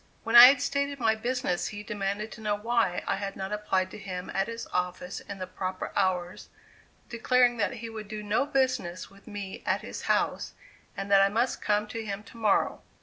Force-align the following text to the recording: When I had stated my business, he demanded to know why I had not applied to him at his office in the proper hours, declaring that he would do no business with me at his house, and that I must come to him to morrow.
When 0.23 0.35
I 0.35 0.47
had 0.47 0.63
stated 0.63 0.99
my 0.99 1.13
business, 1.13 1.67
he 1.67 1.83
demanded 1.83 2.31
to 2.31 2.41
know 2.41 2.55
why 2.55 3.03
I 3.05 3.17
had 3.17 3.35
not 3.35 3.51
applied 3.51 3.91
to 3.91 3.99
him 3.99 4.31
at 4.33 4.47
his 4.47 4.65
office 4.73 5.19
in 5.19 5.37
the 5.37 5.45
proper 5.45 5.91
hours, 5.95 6.49
declaring 7.07 7.57
that 7.57 7.73
he 7.73 7.89
would 7.91 8.07
do 8.07 8.23
no 8.23 8.47
business 8.47 9.11
with 9.11 9.27
me 9.27 9.61
at 9.63 9.81
his 9.81 10.01
house, 10.09 10.55
and 10.97 11.11
that 11.11 11.21
I 11.21 11.29
must 11.29 11.61
come 11.61 11.85
to 11.89 12.03
him 12.03 12.23
to 12.23 12.37
morrow. 12.37 12.81